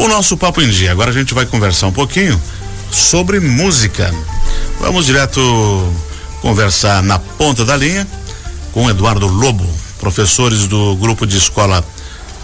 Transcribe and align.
o 0.00 0.08
nosso 0.08 0.34
papo 0.34 0.62
em 0.62 0.68
dia. 0.70 0.92
Agora 0.92 1.10
a 1.10 1.12
gente 1.12 1.34
vai 1.34 1.44
conversar 1.44 1.86
um 1.86 1.92
pouquinho 1.92 2.40
sobre 2.90 3.38
música. 3.38 4.12
Vamos 4.80 5.04
direto 5.04 5.40
conversar 6.40 7.02
na 7.02 7.18
ponta 7.18 7.66
da 7.66 7.76
linha 7.76 8.08
com 8.72 8.88
Eduardo 8.88 9.26
Lobo, 9.26 9.68
professores 9.98 10.66
do 10.66 10.96
grupo 10.96 11.26
de 11.26 11.36
escola 11.36 11.84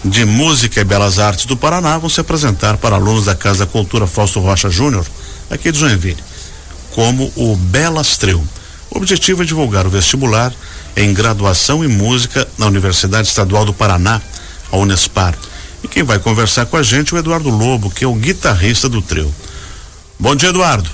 de 0.05 0.23
Música 0.23 0.81
e 0.81 0.83
Belas 0.83 1.17
Artes 1.17 1.47
do 1.47 1.57
Paraná 1.57 1.97
vão 1.97 2.09
se 2.09 2.21
apresentar 2.21 2.77
para 2.77 2.95
alunos 2.95 3.25
da 3.25 3.33
Casa 3.33 3.65
da 3.65 3.71
Cultura 3.71 4.05
Fausto 4.05 4.39
Rocha 4.39 4.69
Júnior, 4.69 5.05
aqui 5.49 5.71
de 5.71 5.79
Joinville, 5.79 6.23
como 6.93 7.31
o 7.35 7.55
Belas 7.55 8.17
Trio. 8.17 8.47
O 8.91 8.97
objetivo 8.97 9.41
é 9.41 9.45
divulgar 9.45 9.87
o 9.87 9.89
vestibular 9.89 10.53
em 10.95 11.11
graduação 11.11 11.83
em 11.83 11.87
música 11.87 12.47
na 12.55 12.67
Universidade 12.67 13.27
Estadual 13.27 13.65
do 13.65 13.73
Paraná, 13.73 14.21
a 14.71 14.77
Unespar. 14.77 15.33
E 15.83 15.87
quem 15.87 16.03
vai 16.03 16.19
conversar 16.19 16.65
com 16.65 16.77
a 16.77 16.83
gente 16.83 17.13
é 17.13 17.17
o 17.17 17.19
Eduardo 17.19 17.49
Lobo, 17.49 17.89
que 17.89 18.03
é 18.03 18.07
o 18.07 18.13
guitarrista 18.13 18.89
do 18.89 19.01
trio. 19.01 19.33
Bom 20.19 20.35
dia, 20.35 20.49
Eduardo. 20.49 20.89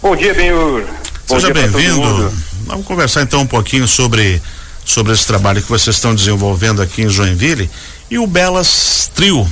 Bom 0.00 0.16
dia, 0.16 0.32
Benhur. 0.34 0.84
Seja 1.26 1.52
bem-vindo. 1.52 2.32
Vamos 2.66 2.86
conversar 2.86 3.22
então 3.22 3.40
um 3.42 3.46
pouquinho 3.46 3.86
sobre 3.86 4.40
sobre 4.84 5.12
esse 5.12 5.26
trabalho 5.26 5.60
que 5.60 5.68
vocês 5.68 5.96
estão 5.96 6.14
desenvolvendo 6.14 6.80
aqui 6.80 7.02
em 7.02 7.10
Joinville 7.10 7.68
e 8.10 8.18
o 8.18 8.26
Belas 8.26 9.10
Trio. 9.14 9.46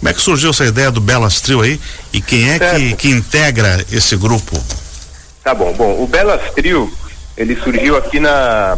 Como 0.00 0.08
é 0.08 0.12
que 0.12 0.20
surgiu 0.20 0.50
essa 0.50 0.64
ideia 0.64 0.90
do 0.90 1.00
Belas 1.00 1.40
Trio 1.40 1.60
aí 1.60 1.80
e 2.12 2.20
quem 2.20 2.50
é 2.50 2.58
que, 2.58 2.96
que 2.96 3.08
integra 3.08 3.84
esse 3.92 4.16
grupo? 4.16 4.60
Tá 5.44 5.54
bom, 5.54 5.72
bom, 5.72 6.02
o 6.02 6.06
Belas 6.08 6.50
Trio, 6.52 6.92
ele 7.36 7.56
surgiu 7.62 7.96
aqui 7.96 8.18
na 8.18 8.76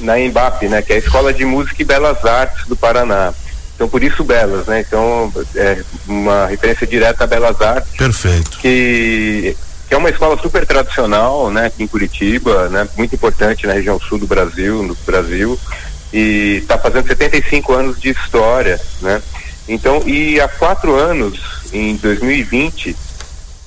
na 0.00 0.18
Embap, 0.18 0.66
né, 0.68 0.82
que 0.82 0.92
é 0.92 0.96
a 0.96 0.98
Escola 0.98 1.32
de 1.32 1.44
Música 1.44 1.80
e 1.80 1.84
Belas 1.84 2.24
Artes 2.24 2.66
do 2.66 2.74
Paraná. 2.74 3.32
Então 3.74 3.88
por 3.88 4.02
isso 4.02 4.22
Belas, 4.22 4.66
né? 4.66 4.80
Então 4.80 5.32
é 5.56 5.82
uma 6.06 6.46
referência 6.46 6.86
direta 6.86 7.24
a 7.24 7.26
Belas 7.26 7.60
Artes. 7.60 7.92
Perfeito. 7.96 8.58
Que 8.58 9.56
que 9.86 9.94
é 9.94 9.98
uma 9.98 10.08
escola 10.08 10.40
super 10.40 10.66
tradicional, 10.66 11.50
né, 11.50 11.66
aqui 11.66 11.82
em 11.82 11.86
Curitiba, 11.86 12.70
né, 12.70 12.88
muito 12.96 13.14
importante 13.14 13.66
na 13.66 13.74
região 13.74 14.00
sul 14.00 14.18
do 14.18 14.26
Brasil, 14.26 14.82
no 14.82 14.96
Brasil, 15.06 15.60
e 16.10 16.60
está 16.62 16.78
fazendo 16.78 17.06
75 17.06 17.72
anos 17.74 18.00
de 18.00 18.08
história, 18.08 18.80
né. 19.02 19.20
Então, 19.68 20.02
e 20.06 20.40
há 20.40 20.48
quatro 20.48 20.94
anos, 20.94 21.38
em 21.72 21.96
2020, 21.96 22.96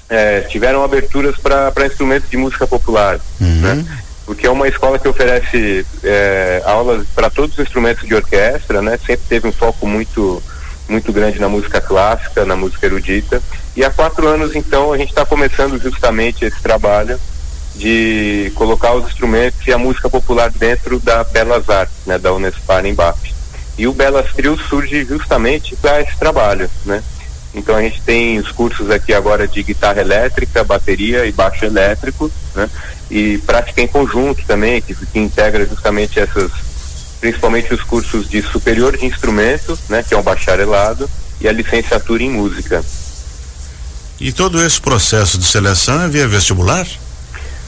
é, 0.10 0.42
tiveram 0.42 0.84
aberturas 0.84 1.36
para 1.38 1.86
instrumentos 1.86 2.30
de 2.30 2.38
música 2.38 2.66
popular, 2.66 3.20
uhum. 3.40 3.62
né? 3.62 3.86
Porque 4.28 4.46
é 4.46 4.52
uma 4.52 4.68
escola 4.68 5.00
que 5.00 5.08
oferece 5.08 5.86
é, 6.04 6.62
aulas 6.66 7.08
para 7.16 7.30
todos 7.30 7.58
os 7.58 7.64
instrumentos 7.64 8.06
de 8.06 8.14
orquestra, 8.14 8.82
né? 8.82 9.00
Sempre 9.04 9.26
teve 9.28 9.48
um 9.48 9.54
foco 9.54 9.88
muito 9.88 10.44
muito 10.90 11.12
grande 11.12 11.40
na 11.40 11.50
música 11.50 11.82
clássica, 11.82 12.46
na 12.46 12.56
música 12.56 12.86
erudita. 12.86 13.42
E 13.76 13.84
há 13.84 13.90
quatro 13.90 14.28
anos, 14.28 14.56
então, 14.56 14.94
a 14.94 14.98
gente 14.98 15.10
está 15.10 15.26
começando 15.26 15.82
justamente 15.82 16.46
esse 16.46 16.62
trabalho 16.62 17.20
de 17.76 18.52
colocar 18.56 18.94
os 18.94 19.06
instrumentos 19.06 19.66
e 19.68 19.74
a 19.74 19.78
música 19.78 20.10
popular 20.10 20.50
dentro 20.50 21.00
da 21.00 21.24
Belas 21.24 21.70
Artes, 21.70 21.96
né, 22.06 22.18
da 22.18 22.34
Unespar 22.34 22.86
em 22.86 22.94
BAP. 22.94 23.34
E 23.78 23.88
o 23.88 23.94
Belas 23.94 24.34
Trio 24.34 24.58
surge 24.58 25.06
justamente 25.06 25.76
para 25.76 26.02
esse 26.02 26.18
trabalho, 26.18 26.70
né? 26.86 27.04
Então 27.58 27.76
a 27.76 27.82
gente 27.82 28.02
tem 28.02 28.40
os 28.40 28.52
cursos 28.52 28.90
aqui 28.90 29.14
agora 29.14 29.48
de 29.48 29.64
guitarra 29.64 30.00
elétrica, 30.00 30.64
bateria 30.64 31.26
e 31.26 31.32
baixo 31.32 31.66
elétrico, 31.66 32.32
né? 32.56 32.70
E 33.10 33.38
prática 33.40 33.82
em 33.82 33.88
conjunto 33.88 34.44
também, 34.46 34.82
que, 34.82 34.94
que 34.94 35.20
integra 35.20 35.66
justamente 35.66 36.20
essas 36.20 36.52
principalmente 37.20 37.74
os 37.74 37.82
cursos 37.82 38.30
de 38.30 38.42
superior 38.42 38.96
de 38.96 39.06
instrumento, 39.06 39.78
né, 39.90 40.04
que 40.08 40.14
é 40.14 40.18
um 40.18 40.22
bacharelado, 40.22 41.10
e 41.42 41.48
a 41.48 41.52
licenciatura 41.52 42.24
em 42.24 42.30
música. 42.30 42.84
E 44.20 44.32
todo 44.32 44.64
esse 44.64 44.80
processo 44.80 45.38
de 45.38 45.46
seleção 45.46 46.02
é 46.02 46.08
via 46.08 46.28
vestibular? 46.28 46.88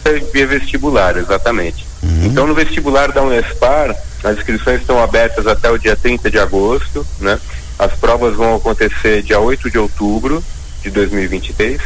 É 0.05 0.13
via 0.19 0.47
vestibular, 0.47 1.17
exatamente. 1.17 1.85
Uhum. 2.01 2.25
Então, 2.25 2.47
no 2.47 2.55
vestibular 2.55 3.11
da 3.11 3.21
Unespar, 3.21 3.95
as 4.23 4.37
inscrições 4.37 4.81
estão 4.81 5.01
abertas 5.01 5.45
até 5.45 5.69
o 5.69 5.77
dia 5.77 5.95
30 5.95 6.31
de 6.31 6.39
agosto, 6.39 7.05
né? 7.19 7.39
As 7.79 7.93
provas 7.93 8.35
vão 8.35 8.55
acontecer 8.55 9.23
dia 9.23 9.39
8 9.39 9.71
de 9.71 9.79
outubro 9.79 10.43
de 10.83 10.91
2023 10.91 11.81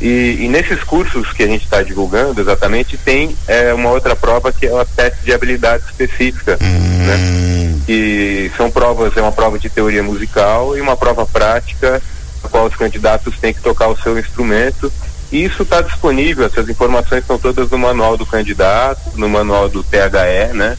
e, 0.00 0.38
e, 0.40 0.48
nesses 0.48 0.82
cursos 0.82 1.32
que 1.32 1.42
a 1.42 1.46
gente 1.46 1.64
está 1.64 1.82
divulgando, 1.82 2.40
exatamente, 2.40 2.96
tem 2.96 3.36
é, 3.46 3.72
uma 3.72 3.90
outra 3.90 4.16
prova 4.16 4.52
que 4.52 4.66
é 4.66 4.72
o 4.72 4.84
teste 4.84 5.24
de 5.24 5.32
habilidade 5.32 5.84
específica, 5.84 6.58
hum. 6.60 7.06
né? 7.06 7.80
Que 7.86 8.50
são 8.56 8.70
provas, 8.70 9.16
é 9.16 9.22
uma 9.22 9.32
prova 9.32 9.58
de 9.58 9.70
teoria 9.70 10.02
musical 10.02 10.76
e 10.76 10.80
uma 10.80 10.96
prova 10.96 11.24
prática, 11.26 12.02
na 12.42 12.48
qual 12.48 12.66
os 12.66 12.74
candidatos 12.74 13.38
têm 13.38 13.54
que 13.54 13.60
tocar 13.60 13.88
o 13.88 13.96
seu 13.96 14.18
instrumento. 14.18 14.92
E 15.30 15.44
isso 15.44 15.62
está 15.62 15.80
disponível, 15.80 16.46
essas 16.46 16.68
informações 16.68 17.20
estão 17.20 17.38
todas 17.38 17.70
no 17.70 17.78
manual 17.78 18.16
do 18.16 18.26
candidato, 18.26 19.16
no 19.16 19.28
manual 19.28 19.68
do 19.68 19.82
THE, 19.82 20.52
né? 20.54 20.76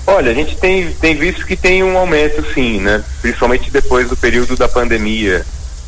Olha, 0.07 0.31
a 0.31 0.35
gente 0.35 0.57
tem, 0.57 0.91
tem 0.93 1.15
visto 1.15 1.45
que 1.45 1.55
tem 1.55 1.83
um 1.83 1.99
aumento 1.99 2.43
sim, 2.55 2.81
né? 2.81 3.03
Principalmente 3.21 3.71
depois 3.71 4.09
do 4.09 4.17
período 4.17 4.57
da 4.57 4.67
pandemia. 4.67 5.45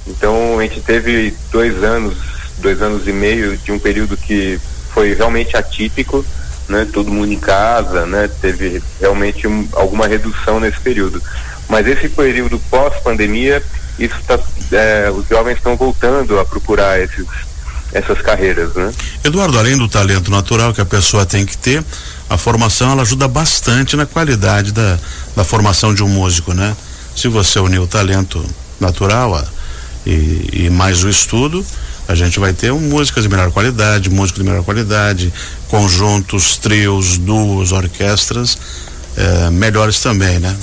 Então 0.07 0.59
a 0.59 0.63
gente 0.63 0.81
teve 0.81 1.35
dois 1.51 1.83
anos, 1.83 2.17
dois 2.59 2.81
anos 2.83 3.07
e 3.07 3.13
meio 3.13 3.57
de 3.57 3.73
um 3.73 3.79
período 3.79 4.17
que 4.17 4.61
foi 4.93 5.15
realmente 5.15 5.57
atípico 5.57 6.25
né? 6.71 6.87
Todo 6.91 7.11
mundo 7.11 7.33
em 7.33 7.39
casa, 7.39 8.07
né? 8.07 8.31
Teve 8.41 8.83
realmente 8.99 9.47
um, 9.47 9.69
alguma 9.73 10.07
redução 10.07 10.61
nesse 10.61 10.81
período. 10.81 11.21
Mas 11.69 11.87
esse 11.87 12.09
período 12.09 12.59
pós-pandemia, 12.71 13.63
isso 13.99 14.15
tá, 14.27 14.39
é, 14.73 15.11
os 15.11 15.29
jovens 15.29 15.57
estão 15.57 15.77
voltando 15.77 16.39
a 16.39 16.45
procurar 16.45 17.01
esses, 17.01 17.27
essas 17.93 18.23
carreiras, 18.23 18.73
né? 18.75 18.93
Eduardo, 19.23 19.59
além 19.59 19.77
do 19.77 19.89
talento 19.89 20.31
natural 20.31 20.73
que 20.73 20.81
a 20.81 20.87
pessoa 20.87 21.27
tem 21.27 21.45
que 21.45 21.59
ter, 21.59 21.85
a 22.29 22.39
formação 22.39 22.93
ela 22.93 23.03
ajuda 23.03 23.29
bastante 23.29 23.97
na 23.97 24.07
qualidade 24.07 24.73
da, 24.73 24.99
da 25.37 25.45
formação 25.45 25.93
de 25.93 26.03
um 26.03 26.09
músico, 26.09 26.55
né? 26.55 26.75
Se 27.15 27.29
você 27.29 27.59
unir 27.59 27.81
o 27.81 27.87
talento 27.87 28.45
natural 28.79 29.35
a, 29.35 29.45
e, 30.13 30.65
e 30.65 30.71
mais 30.71 31.05
o 31.05 31.09
estudo, 31.09 31.65
a 32.09 32.15
gente 32.15 32.41
vai 32.41 32.53
ter 32.53 32.73
um, 32.73 32.81
músicas 32.81 33.23
de 33.23 33.29
melhor 33.29 33.51
qualidade, 33.53 34.11
músicos 34.11 34.43
de 34.43 34.49
melhor 34.49 34.65
qualidade, 34.65 35.33
conjuntos, 35.69 36.57
trios, 36.59 37.17
duos, 37.19 37.71
orquestras 37.71 38.59
eh, 39.17 39.51
melhores 39.51 40.01
também, 40.01 40.39
né? 40.39 40.57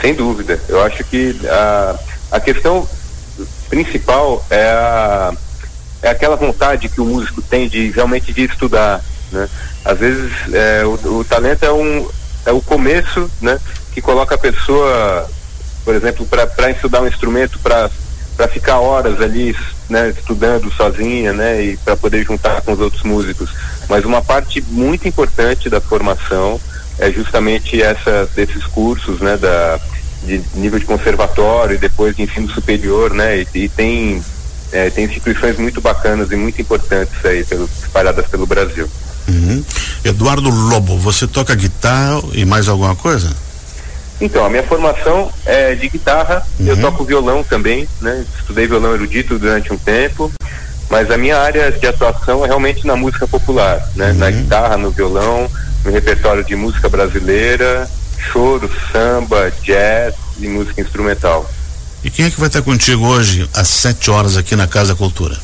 Sem 0.00 0.14
dúvida. 0.14 0.60
Eu 0.68 0.82
acho 0.82 1.04
que 1.04 1.36
a, 1.46 1.98
a 2.32 2.40
questão 2.40 2.88
principal 3.68 4.44
é, 4.50 4.64
a, 4.64 5.32
é 6.02 6.10
aquela 6.10 6.36
vontade 6.36 6.88
que 6.88 7.00
o 7.00 7.04
músico 7.04 7.42
tem 7.42 7.68
de 7.68 7.90
realmente 7.90 8.32
de 8.32 8.44
estudar, 8.44 9.04
né? 9.30 9.48
Às 9.84 9.98
vezes 9.98 10.32
é, 10.52 10.84
o, 10.84 11.18
o 11.18 11.24
talento 11.24 11.64
é 11.64 11.72
um 11.72 12.08
é 12.46 12.52
o 12.52 12.60
começo, 12.60 13.30
né? 13.40 13.58
Que 13.92 14.00
coloca 14.00 14.34
a 14.34 14.38
pessoa, 14.38 15.28
por 15.84 15.94
exemplo, 15.94 16.26
para 16.26 16.70
estudar 16.70 17.02
um 17.02 17.06
instrumento, 17.06 17.58
para 17.58 17.90
para 18.40 18.48
ficar 18.48 18.78
horas 18.78 19.20
ali, 19.20 19.54
né, 19.90 20.14
estudando 20.16 20.72
sozinha, 20.72 21.34
né, 21.34 21.62
e 21.62 21.76
para 21.76 21.94
poder 21.94 22.24
juntar 22.24 22.62
com 22.62 22.72
os 22.72 22.80
outros 22.80 23.02
músicos. 23.02 23.50
Mas 23.86 24.06
uma 24.06 24.22
parte 24.22 24.64
muito 24.68 25.06
importante 25.06 25.68
da 25.68 25.78
formação 25.78 26.58
é 26.98 27.10
justamente 27.10 27.82
essa 27.82 28.26
desses 28.34 28.64
cursos, 28.64 29.20
né, 29.20 29.36
da 29.36 29.78
de 30.24 30.40
nível 30.54 30.78
de 30.78 30.86
conservatório 30.86 31.74
e 31.74 31.78
depois 31.78 32.16
de 32.16 32.22
ensino 32.22 32.48
superior, 32.48 33.12
né, 33.12 33.40
e, 33.40 33.46
e 33.64 33.68
tem 33.68 34.22
É, 34.72 34.88
tem 34.88 35.04
instituições 35.04 35.58
muito 35.58 35.80
bacanas 35.80 36.30
e 36.30 36.36
muito 36.36 36.62
importantes 36.62 37.12
aí 37.24 37.44
pelo, 37.44 37.68
espalhadas 37.82 38.26
pelo 38.28 38.46
Brasil. 38.46 38.88
Uhum. 39.28 39.64
Eduardo 40.04 40.48
Lobo, 40.48 40.96
você 40.96 41.26
toca 41.26 41.54
guitarra 41.56 42.22
e 42.32 42.44
mais 42.44 42.68
alguma 42.68 42.94
coisa? 42.94 43.28
Então, 44.20 44.44
a 44.44 44.50
minha 44.50 44.62
formação 44.62 45.32
é 45.46 45.74
de 45.74 45.88
guitarra, 45.88 46.46
uhum. 46.58 46.66
eu 46.66 46.80
toco 46.80 47.04
violão 47.04 47.42
também, 47.42 47.88
né? 48.00 48.24
Estudei 48.38 48.66
violão 48.66 48.94
erudito 48.94 49.38
durante 49.38 49.72
um 49.72 49.78
tempo, 49.78 50.30
mas 50.90 51.10
a 51.10 51.16
minha 51.16 51.38
área 51.38 51.72
de 51.72 51.86
atuação 51.86 52.44
é 52.44 52.48
realmente 52.48 52.86
na 52.86 52.94
música 52.94 53.26
popular, 53.26 53.80
né? 53.96 54.10
Uhum. 54.10 54.18
Na 54.18 54.30
guitarra, 54.30 54.76
no 54.76 54.90
violão, 54.90 55.50
no 55.84 55.90
repertório 55.90 56.44
de 56.44 56.54
música 56.54 56.88
brasileira, 56.88 57.88
choro, 58.30 58.70
samba, 58.92 59.50
jazz 59.62 60.14
e 60.38 60.48
música 60.48 60.82
instrumental. 60.82 61.50
E 62.04 62.10
quem 62.10 62.26
é 62.26 62.30
que 62.30 62.38
vai 62.38 62.48
estar 62.48 62.62
contigo 62.62 63.06
hoje 63.06 63.48
às 63.54 63.68
7 63.68 64.10
horas 64.10 64.36
aqui 64.36 64.54
na 64.54 64.66
Casa 64.66 64.94
Cultura? 64.94 65.36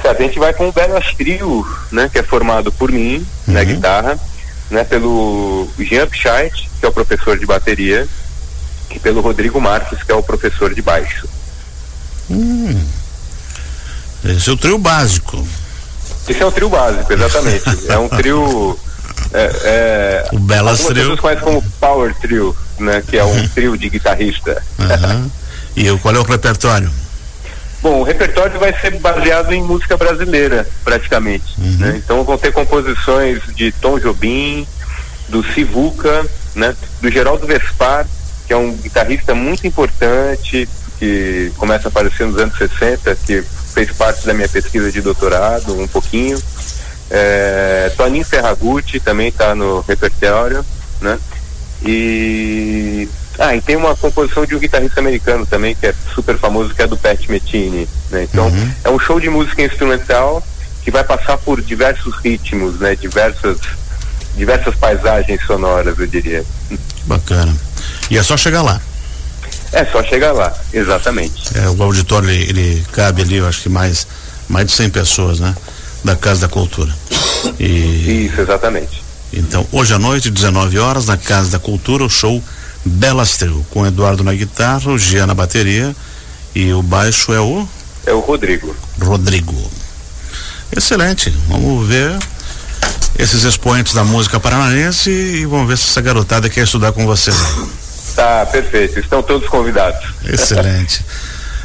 Certo, 0.00 0.22
a 0.22 0.24
gente 0.24 0.38
vai 0.38 0.54
com 0.54 0.68
o 0.68 0.72
Belas 0.72 1.12
Trio, 1.14 1.66
né, 1.90 2.08
que 2.10 2.18
é 2.18 2.22
formado 2.22 2.70
por 2.72 2.90
mim 2.90 3.26
uhum. 3.46 3.54
na 3.54 3.64
guitarra, 3.64 4.18
né, 4.70 4.84
pelo 4.84 5.68
Jean 5.78 6.06
Pichait, 6.06 6.68
que 6.78 6.86
é 6.86 6.88
o 6.88 6.92
professor 6.92 7.38
de 7.38 7.46
bateria, 7.46 8.06
e 8.90 8.98
pelo 8.98 9.20
Rodrigo 9.20 9.60
Marques, 9.60 10.02
que 10.02 10.12
é 10.12 10.14
o 10.14 10.22
professor 10.22 10.74
de 10.74 10.82
baixo. 10.82 11.28
Hum. 12.30 12.84
Esse 14.24 14.50
é 14.50 14.52
o 14.52 14.56
trio 14.56 14.78
básico. 14.78 15.46
Esse 16.28 16.42
é 16.42 16.46
o 16.46 16.52
trio 16.52 16.68
básico, 16.68 17.12
exatamente. 17.12 17.64
é 17.88 17.98
um 17.98 18.08
trio. 18.08 18.78
É, 19.32 19.50
é, 19.64 20.28
o 20.32 20.38
Belas 20.38 20.80
Trio. 20.80 20.94
pessoas 20.94 21.20
conhecem 21.20 21.44
como 21.44 21.62
Power 21.80 22.14
Trio, 22.14 22.56
né? 22.78 23.02
Que 23.06 23.18
é 23.18 23.24
um 23.24 23.28
uhum. 23.28 23.48
trio 23.54 23.76
de 23.76 23.88
guitarrista. 23.88 24.62
Uhum. 24.78 25.30
E 25.76 25.98
qual 25.98 26.14
é 26.14 26.18
o 26.18 26.22
repertório? 26.22 26.90
Bom, 27.80 28.00
o 28.00 28.02
repertório 28.02 28.58
vai 28.58 28.74
ser 28.78 28.98
baseado 28.98 29.52
em 29.52 29.62
música 29.62 29.96
brasileira, 29.96 30.66
praticamente. 30.82 31.54
Uhum. 31.58 31.76
Né? 31.78 32.02
Então 32.04 32.24
vão 32.24 32.36
ter 32.36 32.52
composições 32.52 33.40
de 33.54 33.70
Tom 33.72 33.98
Jobim, 33.98 34.66
do 35.28 35.44
Sivuca, 35.44 36.26
né? 36.54 36.74
do 37.00 37.10
Geraldo 37.10 37.46
Vespar, 37.46 38.06
que 38.46 38.52
é 38.52 38.56
um 38.56 38.72
guitarrista 38.72 39.34
muito 39.34 39.66
importante, 39.66 40.68
que 40.98 41.52
começa 41.56 41.88
a 41.88 41.90
aparecer 41.90 42.26
nos 42.26 42.40
anos 42.40 42.56
60, 42.58 43.14
que 43.24 43.42
fez 43.72 43.92
parte 43.92 44.26
da 44.26 44.34
minha 44.34 44.48
pesquisa 44.48 44.90
de 44.90 45.00
doutorado, 45.00 45.80
um 45.80 45.86
pouquinho. 45.86 46.38
É, 47.10 47.92
Toninho 47.96 48.24
Ferragutti 48.24 48.98
também 48.98 49.28
está 49.28 49.54
no 49.54 49.80
repertório, 49.80 50.64
né? 51.00 51.18
E 51.84 53.08
ah, 53.38 53.54
e 53.54 53.60
tem 53.60 53.76
uma 53.76 53.94
composição 53.94 54.44
de 54.44 54.56
um 54.56 54.58
guitarrista 54.58 54.98
americano 54.98 55.46
também, 55.46 55.74
que 55.74 55.86
é 55.86 55.94
super 56.12 56.36
famoso, 56.36 56.74
que 56.74 56.82
é 56.82 56.86
do 56.88 56.96
Pat 56.96 57.28
Metini. 57.28 57.88
Né? 58.10 58.24
Então, 58.24 58.48
uhum. 58.48 58.72
é 58.82 58.90
um 58.90 58.98
show 58.98 59.20
de 59.20 59.30
música 59.30 59.62
instrumental 59.62 60.42
que 60.82 60.90
vai 60.90 61.04
passar 61.04 61.38
por 61.38 61.62
diversos 61.62 62.16
ritmos, 62.16 62.80
né? 62.80 62.96
Diversas, 62.96 63.58
diversas 64.36 64.74
paisagens 64.74 65.40
sonoras, 65.46 65.98
eu 65.98 66.06
diria. 66.06 66.44
Bacana. 67.04 67.54
E 68.10 68.18
é 68.18 68.22
só 68.22 68.36
chegar 68.36 68.62
lá. 68.62 68.80
É 69.70 69.84
só 69.84 70.02
chegar 70.02 70.32
lá, 70.32 70.52
exatamente. 70.72 71.56
É, 71.56 71.68
o 71.68 71.82
auditório 71.82 72.28
ele, 72.28 72.42
ele 72.48 72.86
cabe 72.90 73.22
ali, 73.22 73.36
eu 73.36 73.46
acho 73.46 73.62
que 73.62 73.68
mais, 73.68 74.06
mais 74.48 74.66
de 74.66 74.72
100 74.72 74.90
pessoas, 74.90 75.40
né? 75.40 75.54
Da 76.02 76.16
Casa 76.16 76.40
da 76.40 76.48
Cultura. 76.48 76.92
E... 77.60 78.26
Isso, 78.26 78.40
exatamente. 78.40 79.02
Então, 79.32 79.66
hoje 79.70 79.92
à 79.92 79.98
noite, 79.98 80.30
19 80.30 80.78
horas, 80.78 81.06
na 81.06 81.16
Casa 81.16 81.50
da 81.50 81.58
Cultura, 81.58 82.02
o 82.02 82.08
show 82.08 82.42
Belas 82.84 83.36
Trio, 83.36 83.64
com 83.70 83.86
Eduardo 83.86 84.24
na 84.24 84.32
guitarra, 84.32 84.90
o 84.90 84.98
Gia 84.98 85.26
na 85.26 85.34
bateria 85.34 85.94
e 86.54 86.72
o 86.72 86.82
baixo 86.82 87.32
é 87.32 87.40
o? 87.40 87.68
É 88.06 88.12
o 88.12 88.20
Rodrigo. 88.20 88.74
Rodrigo. 89.00 89.70
Excelente. 90.74 91.30
Vamos 91.48 91.86
ver 91.86 92.18
esses 93.18 93.44
expoentes 93.44 93.92
da 93.94 94.04
música 94.04 94.38
paranaense 94.38 95.10
e 95.10 95.46
vamos 95.46 95.68
ver 95.68 95.76
se 95.76 95.88
essa 95.88 96.00
garotada 96.00 96.48
quer 96.48 96.64
estudar 96.64 96.92
com 96.92 97.04
vocês. 97.04 97.36
Tá, 98.14 98.46
perfeito. 98.46 98.98
Estão 98.98 99.22
todos 99.22 99.48
convidados. 99.48 100.08
Excelente. 100.24 101.04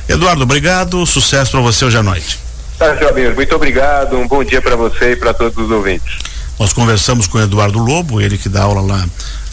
Eduardo, 0.07 0.44
obrigado. 0.44 1.06
Sucesso 1.06 1.51
para 1.51 1.62
você 1.62 1.86
hoje 1.86 1.98
à 1.98 2.04
noite. 2.04 2.39
Tá, 2.77 2.94
Jobinho. 2.95 3.33
Muito 3.33 3.56
obrigado. 3.56 4.18
Um 4.18 4.27
bom 4.27 4.44
dia 4.44 4.62
para 4.62 4.75
você 4.75 5.13
e 5.13 5.15
para 5.15 5.33
todos 5.33 5.57
os 5.57 5.71
ouvintes. 5.71 6.19
Nós 6.60 6.74
conversamos 6.74 7.27
com 7.27 7.38
o 7.38 7.42
Eduardo 7.42 7.80
Lobo, 7.80 8.21
ele 8.21 8.38
que 8.38 8.50
dá 8.50 8.63
aula 8.63 8.81
lá 8.81 9.06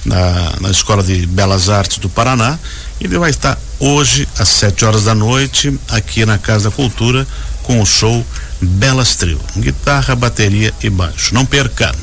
na, 0.05 0.55
na 0.61 0.71
Escola 0.71 1.03
de 1.03 1.27
Belas 1.27 1.69
Artes 1.69 1.99
do 1.99 2.09
Paraná. 2.09 2.59
Ele 3.01 3.19
vai 3.19 3.31
estar 3.31 3.59
hoje 3.79 4.29
às 4.39 4.49
7 4.49 4.85
horas 4.85 5.05
da 5.05 5.15
noite 5.15 5.79
aqui 5.89 6.25
na 6.27 6.39
Casa 6.39 6.71
da 6.71 6.77
Cultura 6.77 7.27
com 7.63 7.81
o 7.81 7.87
show 7.87 8.25
Belas 8.61 9.17
Trio, 9.17 9.41
guitarra, 9.57 10.15
bateria 10.15 10.73
e 10.83 10.91
baixo. 10.91 11.35
Não 11.35 11.47
perca! 11.47 11.95